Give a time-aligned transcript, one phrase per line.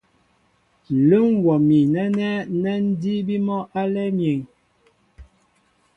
[0.97, 4.39] Ǹlə́ ḿ wɔ mi nɛ́nɛ́ nɛ́ ńdííbí mɔ́ álɛ́ɛ́ myēŋ.